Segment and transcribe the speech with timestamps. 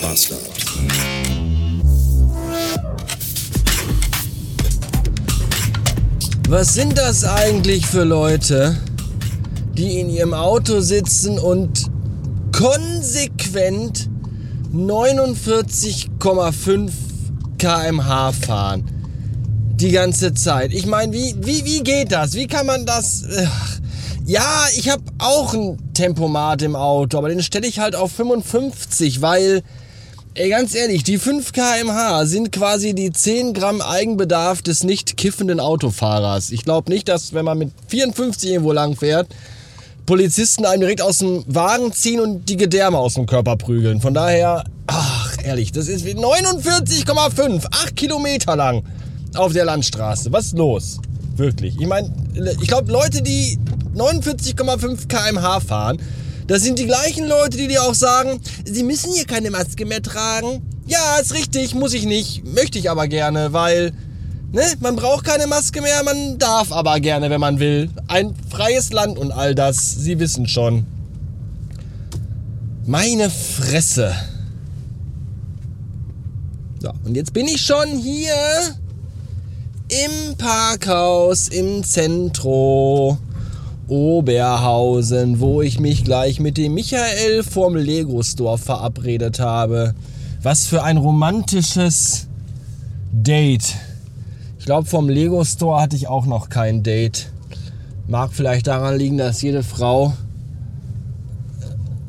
[0.00, 0.40] Bastard.
[6.48, 8.76] Was sind das eigentlich für Leute,
[9.76, 11.86] die in ihrem Auto sitzen und
[12.52, 14.08] konsequent
[14.74, 16.90] 49,5
[17.58, 18.84] kmh fahren?
[19.74, 20.72] Die ganze Zeit.
[20.72, 22.34] Ich meine, wie, wie, wie geht das?
[22.34, 23.24] Wie kann man das...
[24.26, 29.22] Ja, ich habe auch ein Tempomat im Auto, aber den stelle ich halt auf 55,
[29.22, 29.62] weil
[30.34, 35.58] Ey, ganz ehrlich, die 5 kmh sind quasi die 10 Gramm Eigenbedarf des nicht kiffenden
[35.58, 36.52] Autofahrers.
[36.52, 39.26] Ich glaube nicht, dass wenn man mit 54 irgendwo lang fährt,
[40.06, 44.00] Polizisten einem direkt aus dem Wagen ziehen und die Gedärme aus dem Körper prügeln.
[44.00, 48.84] Von daher, ach, ehrlich, das ist 49,5, 8 Kilometer lang
[49.34, 50.30] auf der Landstraße.
[50.30, 50.98] Was ist los?
[51.34, 51.74] Wirklich.
[51.80, 52.08] Ich meine,
[52.60, 53.58] ich glaube, Leute, die
[53.96, 56.00] 49,5 kmh fahren,
[56.50, 60.02] das sind die gleichen Leute, die dir auch sagen, sie müssen hier keine Maske mehr
[60.02, 60.60] tragen.
[60.84, 63.92] Ja, ist richtig, muss ich nicht, möchte ich aber gerne, weil
[64.50, 67.88] ne, man braucht keine Maske mehr, man darf aber gerne, wenn man will.
[68.08, 70.86] Ein freies Land und all das, Sie wissen schon.
[72.84, 74.12] Meine Fresse.
[76.80, 78.34] So, und jetzt bin ich schon hier
[79.86, 83.18] im Parkhaus im Zentrum.
[83.90, 89.94] Oberhausen, wo ich mich gleich mit dem Michael vom Lego Store verabredet habe.
[90.42, 92.28] Was für ein romantisches
[93.12, 93.74] Date.
[94.60, 97.32] Ich glaube, vom Lego Store hatte ich auch noch kein Date.
[98.06, 100.12] Mag vielleicht daran liegen, dass jede Frau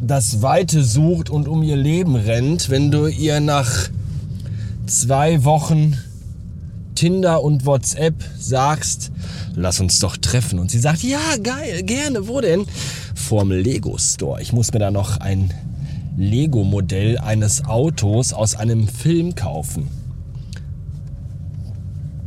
[0.00, 3.88] das Weite sucht und um ihr Leben rennt, wenn du ihr nach
[4.86, 5.96] zwei Wochen
[6.94, 9.10] Tinder und WhatsApp sagst,
[9.54, 10.58] lass uns doch treffen.
[10.58, 12.66] Und sie sagt, ja, geil, gerne, wo denn?
[13.14, 14.40] Vorm Lego Store.
[14.40, 15.52] Ich muss mir da noch ein
[16.16, 19.88] Lego-Modell eines Autos aus einem Film kaufen.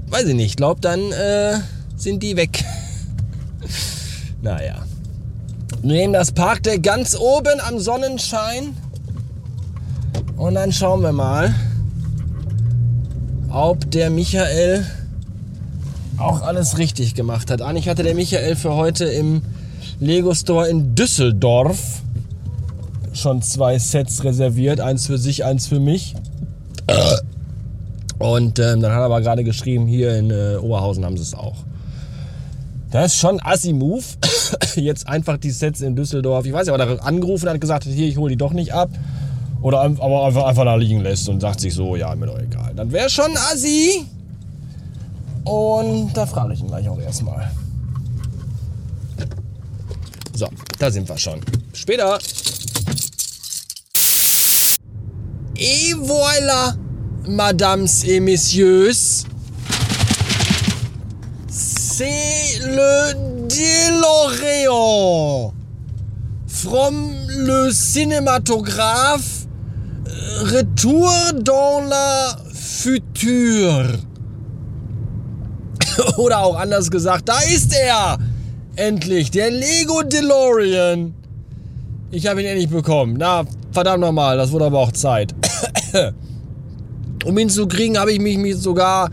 [0.09, 1.59] Weiß ich nicht, glaub dann äh,
[1.95, 2.63] sind die weg.
[4.41, 4.83] naja.
[5.81, 8.75] Wir nehmen das Parkdeck ganz oben am Sonnenschein.
[10.35, 11.53] Und dann schauen wir mal,
[13.49, 14.85] ob der Michael
[16.17, 17.61] auch alles richtig gemacht hat.
[17.61, 19.41] Eigentlich hatte der Michael für heute im
[19.99, 22.01] Lego Store in Düsseldorf
[23.13, 24.79] schon zwei Sets reserviert.
[24.79, 26.15] Eins für sich, eins für mich.
[28.19, 31.33] Und ähm, dann hat er aber gerade geschrieben, hier in äh, Oberhausen haben sie es
[31.33, 31.55] auch.
[32.91, 34.03] Das ist schon Assi-Move.
[34.75, 36.45] Jetzt einfach die Sets in Düsseldorf.
[36.45, 38.89] Ich weiß nicht, ob er angerufen hat, gesagt, hier, ich hole die doch nicht ab.
[39.61, 42.73] Oder aber einfach, einfach da liegen lässt und sagt sich so, ja, mir doch egal.
[42.75, 44.05] Dann wäre schon Assi.
[45.43, 47.51] Und da frage ich ihn gleich auch erstmal.
[50.33, 50.47] So,
[50.77, 51.39] da sind wir schon.
[51.73, 52.19] Später.
[55.55, 56.75] Et voilà,
[57.27, 59.25] Madames et Messieurs.
[61.49, 63.15] C'est le
[63.47, 65.56] DeLorean.
[66.67, 69.47] From le cinématographe
[70.41, 71.09] Retour
[71.41, 73.99] dans la Future.
[76.17, 78.17] Oder auch anders gesagt, da ist er!
[78.75, 81.13] Endlich, der Lego DeLorean.
[82.11, 83.15] Ich habe ihn endlich bekommen.
[83.17, 85.33] Na, verdammt nochmal, das wurde aber auch Zeit.
[87.23, 89.09] um ihn zu kriegen, habe ich mich sogar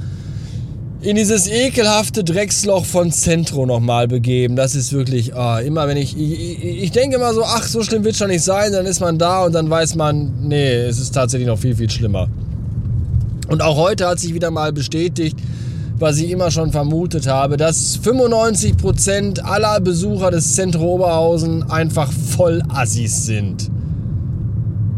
[1.05, 4.57] in dieses ekelhafte Drecksloch von Centro nochmal begeben.
[4.57, 8.05] Das ist wirklich, oh, immer wenn ich, ich, ich denke immer so, ach, so schlimm
[8.05, 10.99] wird es schon nicht sein, dann ist man da und dann weiß man, nee, es
[10.99, 12.29] ist tatsächlich noch viel, viel schlimmer.
[13.49, 15.37] Und auch heute hat sich wieder mal bestätigt,
[15.99, 22.63] was ich immer schon vermutet habe, dass 95% aller Besucher des Zentrum Oberhausen einfach voll
[22.71, 23.71] Assis sind.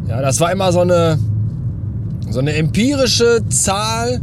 [0.08, 1.18] Ja, das war immer so eine,
[2.30, 4.20] so eine empirische Zahl,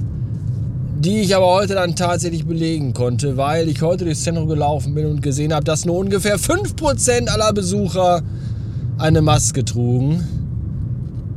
[1.03, 5.05] die ich aber heute dann tatsächlich belegen konnte, weil ich heute durchs Zentrum gelaufen bin
[5.05, 8.21] und gesehen habe, dass nur ungefähr 5% aller Besucher
[8.97, 10.23] eine Maske trugen.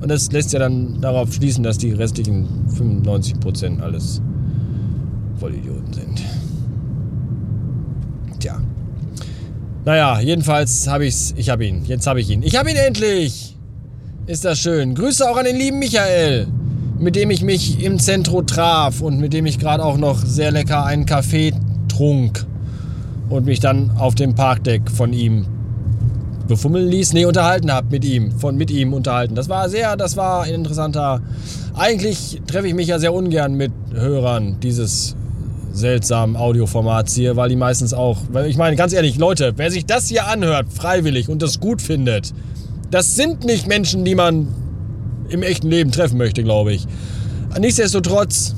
[0.01, 4.21] Und das lässt ja dann darauf schließen, dass die restlichen 95% alles
[5.39, 6.23] Vollidioten sind.
[8.39, 8.61] Tja.
[9.85, 11.35] Naja, jedenfalls habe ich's.
[11.37, 11.85] Ich habe ihn.
[11.87, 12.43] Jetzt habe ich ihn.
[12.43, 13.57] Ich habe ihn endlich!
[14.27, 14.95] Ist das schön.
[14.95, 16.49] Grüße auch an den lieben Michael,
[16.99, 20.51] mit dem ich mich im Zentrum traf und mit dem ich gerade auch noch sehr
[20.51, 21.53] lecker einen Kaffee
[21.89, 22.47] trunk
[23.29, 25.47] und mich dann auf dem Parkdeck von ihm
[26.47, 29.35] befummeln ließ, nee, unterhalten habe mit ihm, von mit ihm unterhalten.
[29.35, 31.21] Das war sehr, das war ein interessanter.
[31.75, 35.17] Eigentlich treffe ich mich ja sehr ungern mit Hörern dieses
[35.73, 39.85] seltsamen Audioformats hier, weil die meistens auch, weil ich meine, ganz ehrlich, Leute, wer sich
[39.85, 42.33] das hier anhört, freiwillig und das gut findet,
[42.91, 44.49] das sind nicht Menschen, die man
[45.29, 46.87] im echten Leben treffen möchte, glaube ich.
[47.59, 48.55] Nichtsdestotrotz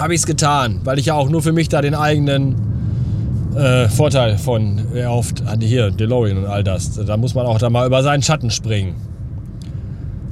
[0.00, 2.56] habe ich es getan, weil ich ja auch nur für mich da den eigenen
[3.56, 5.64] äh, Vorteil von erhofft hatte.
[5.64, 6.94] Hier, DeLorean und all das.
[6.94, 8.94] Da muss man auch da mal über seinen Schatten springen.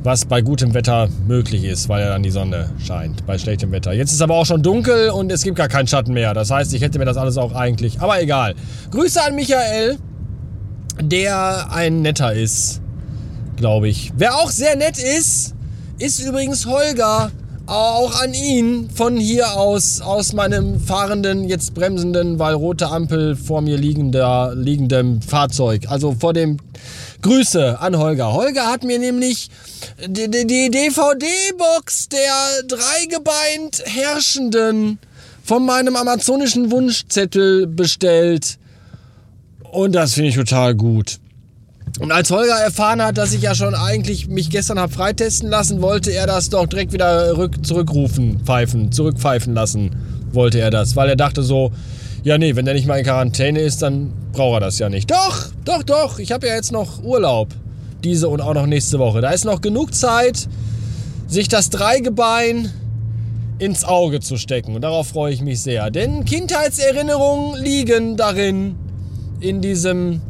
[0.04, 3.24] Was bei gutem Wetter möglich ist, weil ja dann die Sonne scheint.
[3.24, 3.92] Bei schlechtem Wetter.
[3.92, 6.34] Jetzt ist aber auch schon dunkel und es gibt gar keinen Schatten mehr.
[6.34, 8.00] Das heißt, ich hätte mir das alles auch eigentlich.
[8.00, 8.54] Aber egal.
[8.90, 9.98] Grüße an Michael,
[11.00, 12.81] der ein netter ist.
[13.62, 14.12] Glaube ich.
[14.16, 15.54] Wer auch sehr nett ist,
[16.00, 17.30] ist übrigens Holger
[17.66, 23.60] auch an ihn von hier aus, aus meinem fahrenden, jetzt bremsenden, weil rote Ampel vor
[23.60, 25.82] mir liegender, liegendem Fahrzeug.
[25.86, 26.56] Also vor dem
[27.20, 28.32] Grüße an Holger.
[28.32, 29.48] Holger hat mir nämlich
[30.08, 34.98] die, die, DVD-Box der dreigebeint Herrschenden
[35.44, 38.58] von meinem amazonischen Wunschzettel bestellt.
[39.70, 41.20] Und das finde ich total gut.
[42.00, 45.82] Und als Holger erfahren hat, dass ich ja schon eigentlich mich gestern habe freitesten lassen,
[45.82, 49.94] wollte er das doch direkt wieder rück, zurückrufen, pfeifen, zurückpfeifen lassen,
[50.32, 50.96] wollte er das.
[50.96, 51.70] Weil er dachte so,
[52.24, 55.10] ja nee, wenn der nicht mal in Quarantäne ist, dann braucht er das ja nicht.
[55.10, 57.48] Doch, doch, doch, ich habe ja jetzt noch Urlaub.
[58.02, 59.20] Diese und auch noch nächste Woche.
[59.20, 60.48] Da ist noch genug Zeit,
[61.28, 62.72] sich das Dreigebein
[63.58, 64.74] ins Auge zu stecken.
[64.74, 65.90] Und darauf freue ich mich sehr.
[65.90, 68.76] Denn Kindheitserinnerungen liegen darin,
[69.40, 70.20] in diesem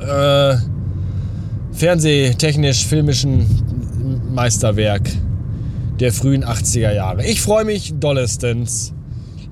[0.00, 0.56] äh,
[1.72, 3.46] fernsehtechnisch-filmischen
[4.32, 5.10] Meisterwerk
[5.98, 7.24] der frühen 80er Jahre.
[7.26, 8.92] Ich freue mich dollestens.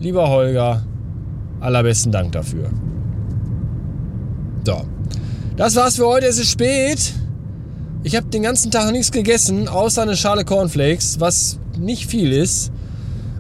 [0.00, 0.82] Lieber Holger,
[1.60, 2.70] allerbesten Dank dafür.
[4.64, 4.84] So,
[5.56, 6.26] das war's für heute.
[6.26, 7.14] Es ist spät.
[8.02, 12.70] Ich habe den ganzen Tag nichts gegessen, außer eine Schale Cornflakes, was nicht viel ist.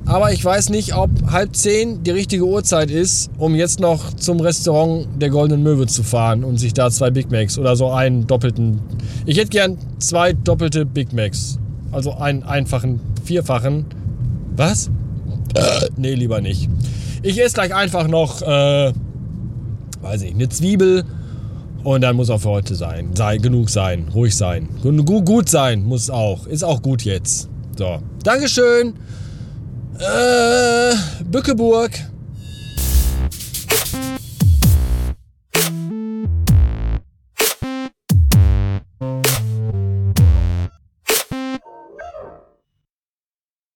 [0.08, 4.40] Aber ich weiß nicht, ob halb zehn die richtige Uhrzeit ist, um jetzt noch zum
[4.40, 8.26] Restaurant der Goldenen Möwe zu fahren und sich da zwei Big Macs oder so einen
[8.26, 8.80] doppelten.
[9.26, 11.58] Ich hätte gern zwei doppelte Big Macs.
[11.92, 13.84] Also einen einfachen, vierfachen.
[14.56, 14.86] Was?
[15.54, 16.70] Äh, nee, lieber nicht.
[17.22, 18.92] Ich esse gleich einfach noch, äh,
[20.00, 21.04] weiß ich, eine Zwiebel.
[21.84, 23.10] Und dann muss auch für heute sein.
[23.14, 24.06] Sei, genug sein.
[24.14, 24.70] Ruhig sein.
[24.82, 26.46] Gut, gut sein muss auch.
[26.46, 27.50] Ist auch gut jetzt.
[27.76, 27.98] So.
[28.24, 28.94] Dankeschön.
[30.00, 31.90] Äh, Bückeburg.